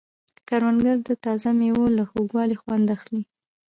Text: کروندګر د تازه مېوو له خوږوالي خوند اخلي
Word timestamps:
کروندګر 0.47 0.97
د 1.07 1.09
تازه 1.23 1.49
مېوو 1.59 1.85
له 1.97 2.03
خوږوالي 2.09 2.57
خوند 2.61 2.85
اخلي 2.95 3.21